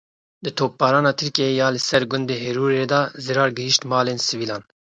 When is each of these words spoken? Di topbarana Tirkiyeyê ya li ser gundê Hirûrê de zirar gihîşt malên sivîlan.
Di 0.43 0.51
topbarana 0.59 1.11
Tirkiyeyê 1.21 1.57
ya 1.59 1.67
li 1.75 1.81
ser 1.87 2.03
gundê 2.11 2.35
Hirûrê 2.43 2.85
de 2.91 3.01
zirar 3.25 3.49
gihîşt 3.57 3.81
malên 3.91 4.19
sivîlan. 4.27 4.63